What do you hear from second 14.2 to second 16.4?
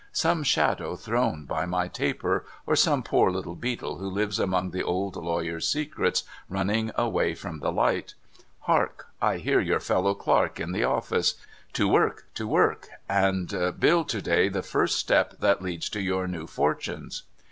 day the first step that leads to your